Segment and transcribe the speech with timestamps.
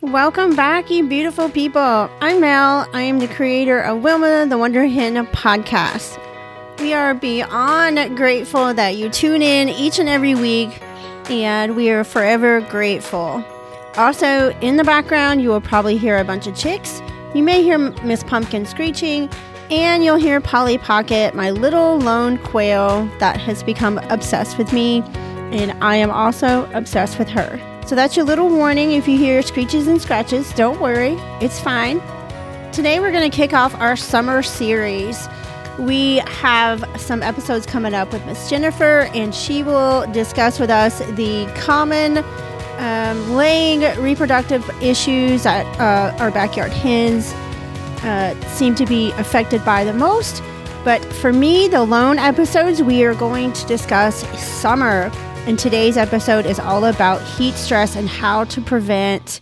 [0.00, 2.08] Welcome back, you beautiful people.
[2.20, 2.88] I'm Mel.
[2.92, 6.20] I am the creator of Wilma the Wonder Hen podcast.
[6.78, 10.80] We are beyond grateful that you tune in each and every week,
[11.28, 13.44] and we are forever grateful.
[13.96, 17.02] Also, in the background, you will probably hear a bunch of chicks.
[17.34, 19.28] You may hear Miss Pumpkin screeching,
[19.68, 25.02] and you'll hear Polly Pocket, my little lone quail that has become obsessed with me,
[25.50, 27.67] and I am also obsessed with her.
[27.88, 30.52] So that's your little warning if you hear screeches and scratches.
[30.52, 32.02] Don't worry, it's fine.
[32.70, 35.26] Today we're going to kick off our summer series.
[35.78, 40.98] We have some episodes coming up with Miss Jennifer, and she will discuss with us
[40.98, 42.18] the common
[42.76, 47.32] um, laying reproductive issues that uh, our backyard hens
[48.04, 50.42] uh, seem to be affected by the most.
[50.84, 55.10] But for me, the lone episodes, we are going to discuss summer
[55.48, 59.40] and today's episode is all about heat stress and how to prevent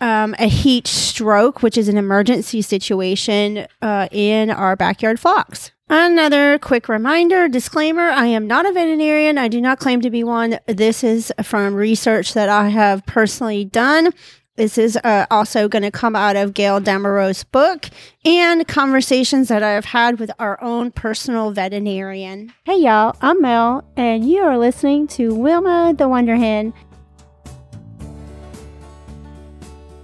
[0.00, 5.72] um, a heat stroke, which is an emergency situation uh, in our backyard flocks.
[5.90, 9.36] Another quick reminder disclaimer I am not a veterinarian.
[9.36, 10.58] I do not claim to be one.
[10.66, 14.14] This is from research that I have personally done.
[14.56, 17.88] This is uh, also going to come out of Gail Damerow's book
[18.24, 22.52] and conversations that I've had with our own personal veterinarian.
[22.64, 26.74] Hey, y'all, I'm Mel, and you are listening to Wilma the Wonder Hen.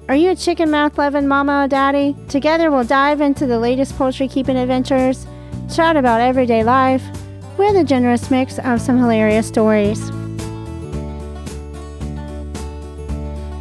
[0.09, 2.15] Are you a chicken mouth loving mama or daddy?
[2.29, 5.27] Together, we'll dive into the latest poultry keeping adventures,
[5.75, 7.03] chat about everyday life,
[7.59, 10.11] with a generous mix of some hilarious stories.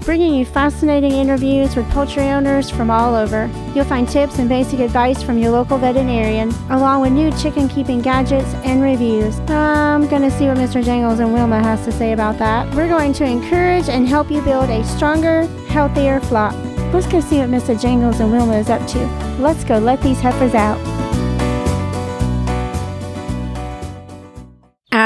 [0.05, 3.49] Bringing you fascinating interviews with poultry owners from all over.
[3.73, 8.01] You'll find tips and basic advice from your local veterinarian, along with new chicken keeping
[8.01, 9.39] gadgets and reviews.
[9.49, 10.83] I'm going to see what Mr.
[10.83, 12.71] Jangles and Wilma has to say about that.
[12.75, 16.53] We're going to encourage and help you build a stronger, healthier flock.
[16.93, 17.79] Let's go see what Mr.
[17.79, 19.05] Jangles and Wilma is up to.
[19.39, 21.04] Let's go let these heifers out.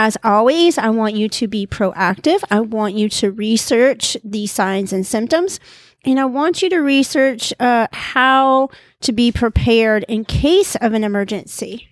[0.10, 2.44] As always, I want you to be proactive.
[2.50, 5.60] I want you to research the signs and symptoms.
[6.04, 8.70] And I want you to research uh, how
[9.02, 11.90] to be prepared in case of an emergency.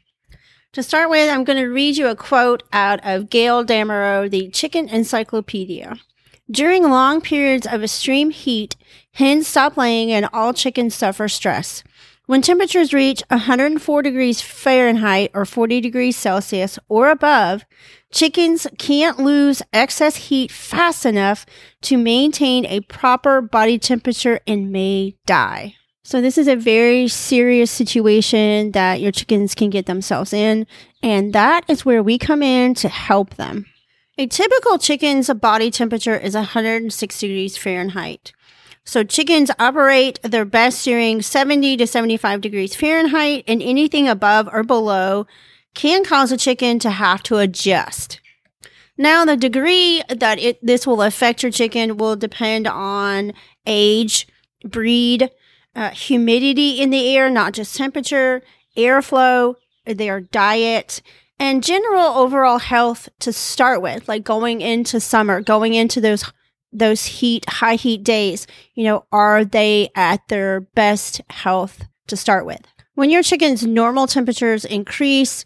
[0.73, 4.49] To start with, I'm going to read you a quote out of Gail Damerow, the
[4.49, 5.97] Chicken Encyclopedia.
[6.49, 8.75] During long periods of extreme heat,
[9.11, 11.83] hens stop laying and all chickens suffer stress.
[12.27, 17.63] When temperatures reach 104 degrees Fahrenheit or 40 degrees Celsius or above,
[18.11, 21.45] chickens can't lose excess heat fast enough
[21.83, 25.75] to maintain a proper body temperature and may die.
[26.03, 30.67] So this is a very serious situation that your chickens can get themselves in,
[31.01, 33.67] and that is where we come in to help them.
[34.17, 38.33] A typical chicken's body temperature is 106 degrees Fahrenheit.
[38.87, 44.63] So chickens operate their best during 70 to 75 degrees Fahrenheit and anything above or
[44.63, 45.27] below
[45.75, 48.21] can cause a chicken to have to adjust.
[48.97, 53.33] Now, the degree that it, this will affect your chicken will depend on
[53.65, 54.25] age,
[54.63, 55.31] breed,
[55.75, 58.41] uh, humidity in the air, not just temperature,
[58.77, 59.55] airflow,
[59.85, 61.01] their diet,
[61.37, 66.31] and general overall health to start with, like going into summer, going into those
[66.71, 72.45] those heat, high heat days, you know, are they at their best health to start
[72.45, 72.61] with?
[72.95, 75.43] When your chicken's normal temperatures increase,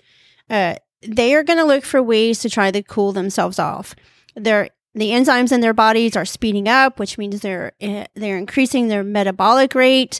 [0.49, 3.95] uh, they are going to look for ways to try to cool themselves off.
[4.35, 8.87] Their the enzymes in their bodies are speeding up, which means they're uh, they're increasing
[8.87, 10.19] their metabolic rate.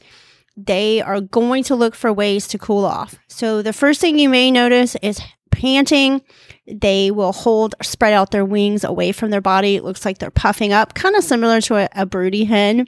[0.57, 3.17] They are going to look for ways to cool off.
[3.27, 5.21] So the first thing you may notice is
[5.61, 6.21] panting.
[6.65, 9.75] They will hold, spread out their wings away from their body.
[9.75, 12.87] It looks like they're puffing up, kind of similar to a, a broody hen.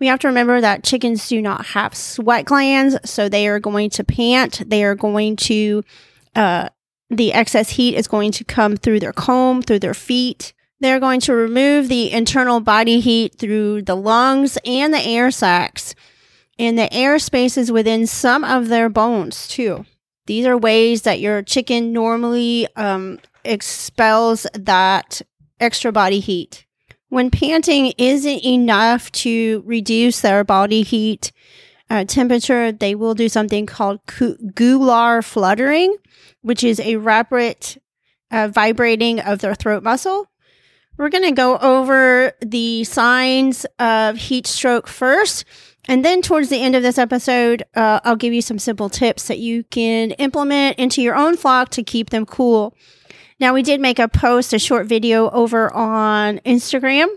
[0.00, 3.90] We have to remember that chickens do not have sweat glands, so they are going
[3.90, 4.62] to pant.
[4.66, 5.84] They are going to,
[6.34, 6.70] uh,
[7.10, 10.54] the excess heat is going to come through their comb, through their feet.
[10.80, 15.94] They're going to remove the internal body heat through the lungs and the air sacs
[16.58, 19.84] and the air spaces within some of their bones, too.
[20.26, 25.20] These are ways that your chicken normally um, expels that
[25.60, 26.66] extra body heat.
[27.08, 31.30] When panting isn't enough to reduce their body heat
[31.90, 35.96] uh, temperature, they will do something called gular fluttering,
[36.40, 37.80] which is a rapid
[38.30, 40.28] uh, vibrating of their throat muscle.
[40.96, 45.44] We're going to go over the signs of heat stroke first
[45.86, 49.28] and then towards the end of this episode, uh, I'll give you some simple tips
[49.28, 52.74] that you can implement into your own flock to keep them cool.
[53.40, 57.08] Now, we did make a post, a short video over on Instagram.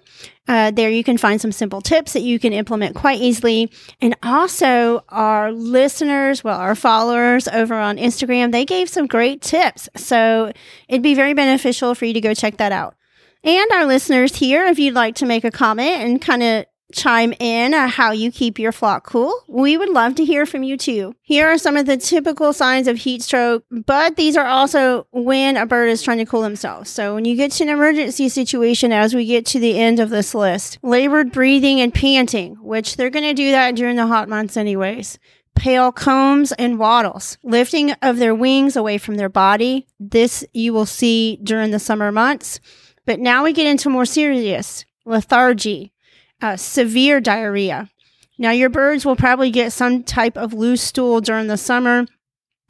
[0.47, 3.71] Uh, there you can find some simple tips that you can implement quite easily.
[4.01, 9.89] And also, our listeners, well, our followers over on Instagram, they gave some great tips.
[9.95, 10.51] So
[10.87, 12.95] it'd be very beneficial for you to go check that out.
[13.43, 17.33] And our listeners here, if you'd like to make a comment and kind of chime
[17.39, 19.43] in on how you keep your flock cool.
[19.47, 21.15] We would love to hear from you too.
[21.21, 25.57] Here are some of the typical signs of heat stroke, but these are also when
[25.57, 26.89] a bird is trying to cool themselves.
[26.89, 30.09] So when you get to an emergency situation, as we get to the end of
[30.09, 34.29] this list, labored breathing and panting, which they're going to do that during the hot
[34.29, 35.19] months anyways.
[35.55, 39.87] Pale combs and wattles, lifting of their wings away from their body.
[39.99, 42.59] This you will see during the summer months.
[43.07, 45.93] But now we get into more serious lethargy,
[46.41, 47.89] uh, severe diarrhea.
[48.37, 52.05] Now, your birds will probably get some type of loose stool during the summer.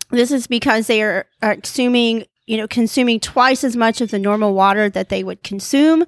[0.09, 4.19] This is because they are, are consuming, you know, consuming twice as much of the
[4.19, 6.05] normal water that they would consume.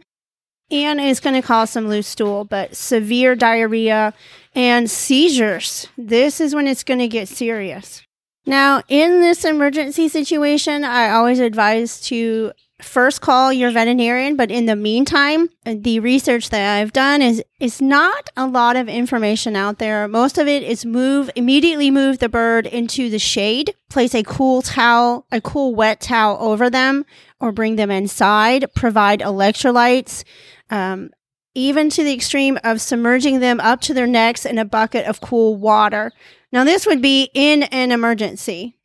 [0.71, 4.13] And it's going to cause some loose stool, but severe diarrhea
[4.55, 5.87] and seizures.
[5.97, 8.03] This is when it's going to get serious.
[8.45, 14.65] Now, in this emergency situation, I always advise to first call your veterinarian but in
[14.65, 19.79] the meantime the research that i've done is is not a lot of information out
[19.79, 20.07] there.
[20.07, 24.61] Most of it is move immediately move the bird into the shade place a cool
[24.61, 27.05] towel a cool wet towel over them
[27.39, 30.23] or bring them inside provide electrolytes
[30.69, 31.09] um,
[31.53, 35.19] even to the extreme of submerging them up to their necks in a bucket of
[35.19, 36.11] cool water.
[36.51, 38.77] Now this would be in an emergency.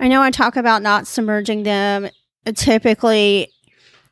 [0.00, 2.08] I know I talk about not submerging them
[2.54, 3.52] typically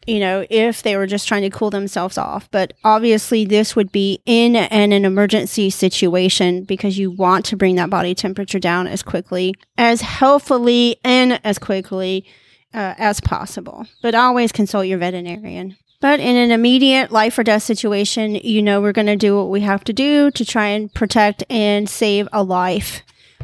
[0.07, 2.51] you know, if they were just trying to cool themselves off.
[2.51, 7.77] But obviously, this would be in an, an, emergency situation because you want to bring
[7.77, 12.27] that body temperature down as quickly, as healthfully, and as quickly
[12.73, 13.87] uh, as possible.
[14.03, 15.77] But always consult your veterinarian.
[16.01, 19.49] But in an immediate life or death situation, you know, we're going to do what
[19.49, 23.01] we have to do to try and protect and save a life.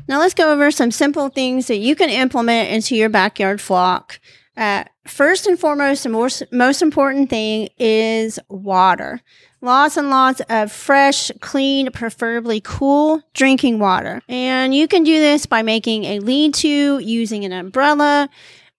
[0.09, 4.21] Now, let's go over some simple things that you can implement into your backyard flock
[4.61, 9.23] uh, first and foremost, the most, most important thing is water.
[9.63, 14.21] Lots and lots of fresh, clean, preferably cool drinking water.
[14.29, 18.29] And you can do this by making a lean to, using an umbrella.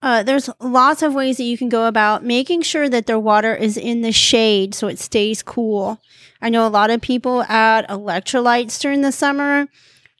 [0.04, 3.56] Uh, there's lots of ways that you can go about making sure that their water
[3.56, 6.00] is in the shade so it stays cool.
[6.44, 9.68] I know a lot of people add electrolytes during the summer.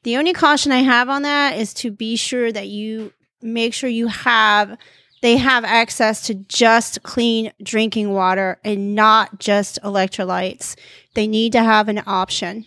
[0.04, 3.14] The only caution I have on that is to be sure that you
[3.44, 4.78] make sure you have
[5.22, 10.76] they have access to just clean drinking water and not just electrolytes.
[11.14, 12.66] They need to have an option.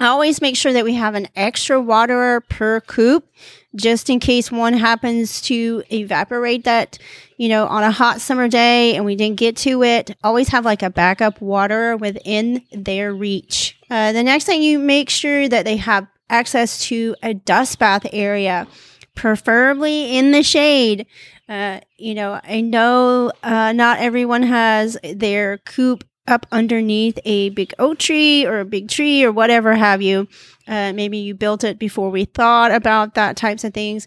[0.00, 3.28] I always make sure that we have an extra waterer per coop
[3.76, 6.98] just in case one happens to evaporate that,
[7.36, 10.16] you know, on a hot summer day and we didn't get to it.
[10.24, 13.78] Always have like a backup water within their reach.
[13.90, 18.06] Uh, the next thing you make sure that they have access to a dust bath
[18.12, 18.66] area,
[19.14, 21.06] preferably in the shade.
[21.50, 27.74] Uh, you know, I know uh, not everyone has their coop up underneath a big
[27.80, 30.28] oak tree or a big tree or whatever have you.
[30.68, 34.06] Uh, maybe you built it before we thought about that types of things.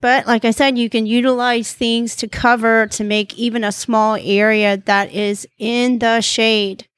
[0.00, 4.16] But like I said, you can utilize things to cover to make even a small
[4.18, 6.88] area that is in the shade.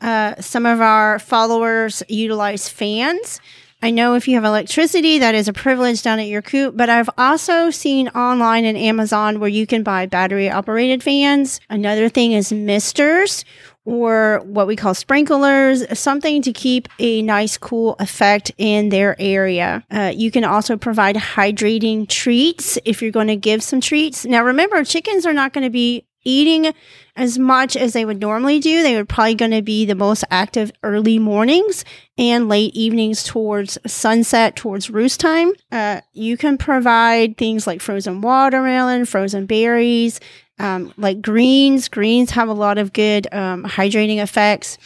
[0.00, 3.40] Uh, some of our followers utilize fans
[3.80, 6.90] I know if you have electricity, that is a privilege down at your coop, but
[6.90, 11.60] I've also seen online and Amazon where you can buy battery operated fans.
[11.70, 13.44] Another thing is misters
[13.84, 19.82] or what we call sprinklers, something to keep a nice cool effect in their area.
[19.90, 24.26] Uh, you can also provide hydrating treats if you're going to give some treats.
[24.26, 26.72] Now remember, chickens are not going to be eating
[27.16, 28.82] as much as they would normally do.
[28.82, 31.84] They would probably going to be the most active early mornings
[32.16, 35.52] and late evenings towards sunset, towards roost time.
[35.72, 40.20] Uh, you can provide things like frozen watermelon, frozen berries,
[40.58, 41.88] um, like greens.
[41.88, 44.78] Greens have a lot of good um, hydrating effects.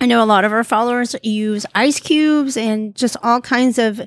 [0.00, 4.00] I know a lot of our followers use ice cubes and just all kinds of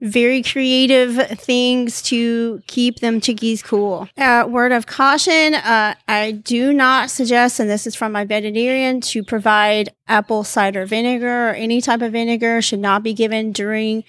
[0.00, 4.08] very creative things to keep them chickies cool.
[4.16, 9.00] Uh, word of caution, uh, I do not suggest, and this is from my veterinarian,
[9.02, 14.04] to provide apple cider vinegar or any type of vinegar should not be given during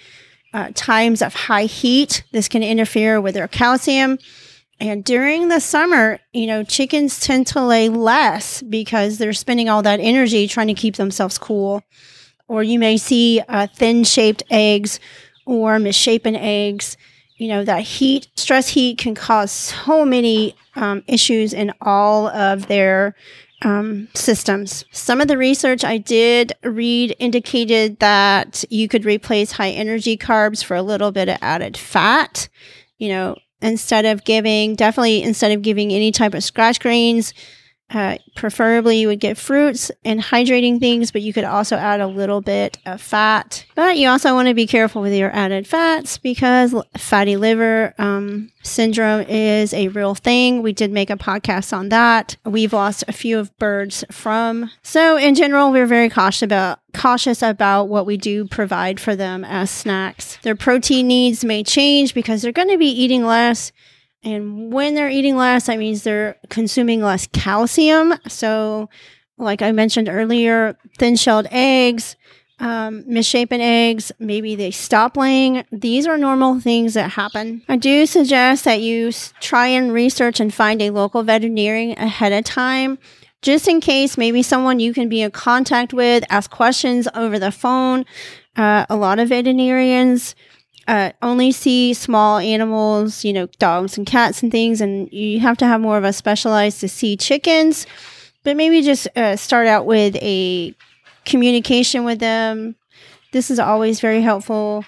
[0.53, 2.23] uh, times of high heat.
[2.31, 4.19] This can interfere with their calcium.
[4.79, 9.81] And during the summer, you know, chickens tend to lay less because they're spending all
[9.81, 11.83] that energy trying to keep themselves cool.
[12.47, 14.99] Or you may see uh, thin shaped eggs
[15.49, 16.95] or misshapen eggs.
[17.37, 22.67] you know, that heat, stress heat can cause so many um, issues in all of
[22.67, 23.15] their
[23.61, 24.83] um, systems.
[24.91, 30.63] Some of the research I did read indicated that you could replace high energy carbs
[30.63, 32.49] for a little bit of added fat.
[32.97, 37.33] You know, instead of giving, definitely instead of giving any type of scratch grains,
[37.91, 42.07] uh, preferably, you would get fruits and hydrating things, but you could also add a
[42.07, 43.65] little bit of fat.
[43.75, 48.51] But you also want to be careful with your added fats because fatty liver um,
[48.61, 50.61] syndrome is a real thing.
[50.61, 52.37] We did make a podcast on that.
[52.45, 54.69] We've lost a few of birds from.
[54.83, 59.45] So, in general, we're very cautious about cautious about what we do provide for them
[59.45, 60.37] as snacks.
[60.41, 63.71] Their protein needs may change because they're going to be eating less
[64.23, 68.15] and when they're eating less, that means they're consuming less calcium.
[68.27, 68.89] So,
[69.37, 72.17] like I mentioned earlier, thin shelled eggs,
[72.59, 75.63] um, misshapen eggs, maybe they stop laying.
[75.71, 77.61] These are normal things that happen.
[77.69, 82.43] I do suggest that you try and research and find a local veterinarian ahead of
[82.43, 82.99] time,
[83.41, 87.51] just in case maybe someone you can be in contact with, ask questions over the
[87.51, 88.03] phone.
[88.57, 90.35] Uh, a lot of veterinarians
[90.89, 95.55] uh, only see small animals, you know, dogs and cats and things, and you have
[95.57, 97.85] to have more of a specialized to see chickens.
[98.43, 100.73] But maybe just uh, start out with a
[101.25, 102.75] communication with them.
[103.31, 104.83] This is always very helpful.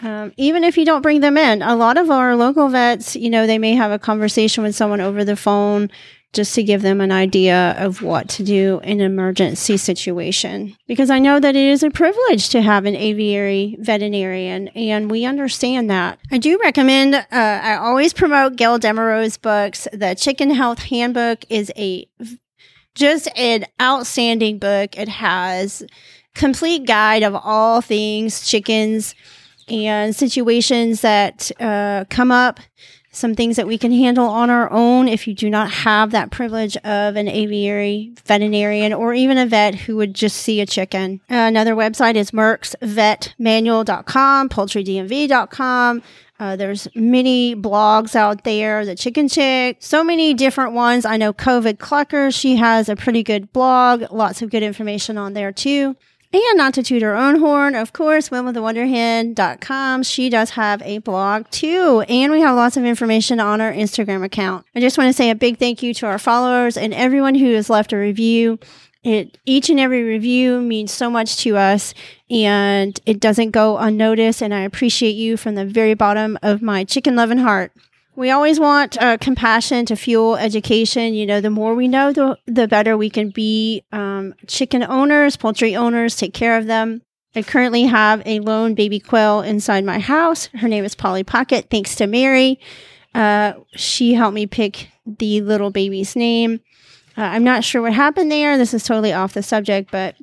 [0.00, 3.28] Um, even if you don't bring them in, a lot of our local vets, you
[3.28, 5.90] know, they may have a conversation with someone over the phone
[6.32, 10.74] just to give them an idea of what to do in an emergency situation.
[10.86, 15.24] Because I know that it is a privilege to have an aviary veterinarian, and we
[15.24, 16.18] understand that.
[16.30, 19.86] I do recommend, uh, I always promote Gail Damerow's books.
[19.92, 22.06] The Chicken Health Handbook is a
[22.94, 24.98] just an outstanding book.
[24.98, 25.82] It has
[26.34, 29.14] complete guide of all things chickens
[29.68, 32.60] and situations that uh, come up
[33.12, 36.30] some things that we can handle on our own if you do not have that
[36.30, 41.20] privilege of an aviary veterinarian or even a vet who would just see a chicken.
[41.28, 46.02] Another website is Merck's mercksvetmanual.com, poultrydmv.com.
[46.40, 51.04] Uh, there's many blogs out there, the Chicken Chick, so many different ones.
[51.04, 55.34] I know COVID Clucker, she has a pretty good blog, lots of good information on
[55.34, 55.96] there too.
[56.34, 60.02] And not to toot her own horn, of course, wilmawthewonderhen.com.
[60.02, 62.04] She does have a blog too.
[62.08, 64.64] And we have lots of information on our Instagram account.
[64.74, 67.52] I just want to say a big thank you to our followers and everyone who
[67.52, 68.58] has left a review.
[69.04, 71.92] It, each and every review means so much to us
[72.30, 74.42] and it doesn't go unnoticed.
[74.42, 77.72] And I appreciate you from the very bottom of my chicken loving heart.
[78.14, 81.14] We always want uh, compassion to fuel education.
[81.14, 83.84] You know, the more we know, the, the better we can be.
[83.90, 87.02] Um, chicken owners, poultry owners, take care of them.
[87.34, 90.46] I currently have a lone baby quail inside my house.
[90.54, 92.60] Her name is Polly Pocket, thanks to Mary.
[93.14, 96.60] Uh, she helped me pick the little baby's name.
[97.16, 98.58] Uh, I'm not sure what happened there.
[98.58, 100.16] This is totally off the subject, but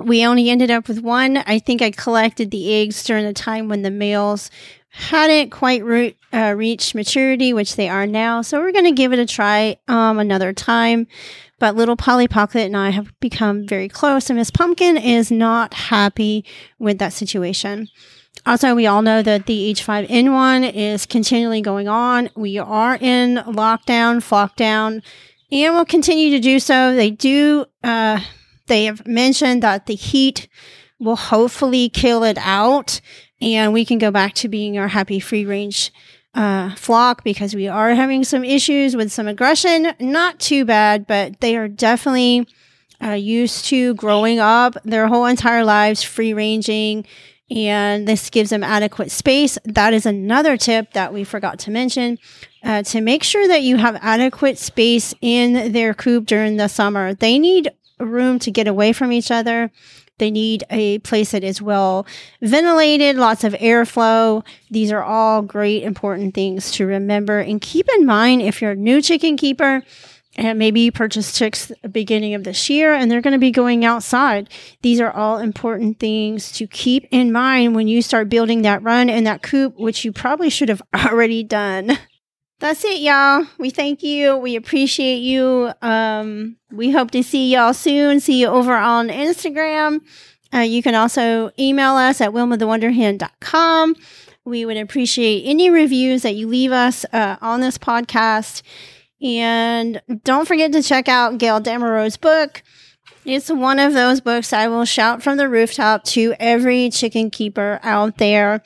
[0.00, 1.38] we only ended up with one.
[1.38, 4.50] I think I collected the eggs during the time when the males
[4.90, 8.42] hadn't quite re- uh, reached maturity, which they are now.
[8.42, 11.06] So we're going to give it a try um, another time.
[11.58, 15.74] But little Polly Pocket and I have become very close, and Miss Pumpkin is not
[15.74, 16.44] happy
[16.78, 17.88] with that situation.
[18.46, 22.30] Also, we all know that the H5N1 is continually going on.
[22.34, 25.02] We are in lockdown, flockdown,
[25.52, 26.94] and will continue to do so.
[26.94, 28.20] They do, uh,
[28.70, 30.48] they have mentioned that the heat
[30.98, 33.00] will hopefully kill it out
[33.42, 35.92] and we can go back to being our happy free range
[36.34, 39.92] uh, flock because we are having some issues with some aggression.
[39.98, 42.46] Not too bad, but they are definitely
[43.02, 47.06] uh, used to growing up their whole entire lives free ranging.
[47.50, 49.58] And this gives them adequate space.
[49.64, 52.18] That is another tip that we forgot to mention
[52.62, 57.12] uh, to make sure that you have adequate space in their coop during the summer.
[57.12, 59.70] They need room to get away from each other.
[60.18, 62.06] They need a place that is well
[62.42, 64.44] ventilated, lots of airflow.
[64.70, 68.76] These are all great, important things to remember and keep in mind if you're a
[68.76, 69.82] new chicken keeper
[70.36, 73.84] and maybe you purchased chicks beginning of this year and they're going to be going
[73.84, 74.48] outside.
[74.82, 79.10] These are all important things to keep in mind when you start building that run
[79.10, 81.98] and that coop, which you probably should have already done.
[82.60, 83.46] That's it, y'all.
[83.58, 84.36] We thank you.
[84.36, 85.72] We appreciate you.
[85.80, 88.20] Um, we hope to see y'all soon.
[88.20, 90.00] See you over on Instagram.
[90.52, 93.96] Uh, you can also email us at wilmawthewonderhen.com.
[94.44, 98.60] We would appreciate any reviews that you leave us uh, on this podcast.
[99.22, 102.62] And don't forget to check out Gail Damerow's book.
[103.24, 107.80] It's one of those books I will shout from the rooftop to every chicken keeper
[107.82, 108.62] out there.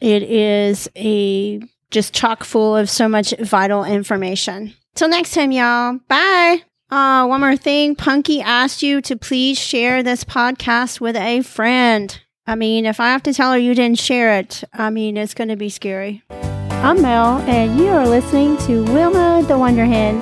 [0.00, 1.60] It is a
[1.90, 4.74] just chock full of so much vital information.
[4.94, 5.98] Till next time, y'all.
[6.08, 6.62] Bye.
[6.90, 7.96] Uh, one more thing.
[7.96, 12.20] Punky asked you to please share this podcast with a friend.
[12.46, 15.34] I mean, if I have to tell her you didn't share it, I mean, it's
[15.34, 16.22] going to be scary.
[16.70, 20.20] I'm Mel, and you are listening to Wilma the Wonder Hen.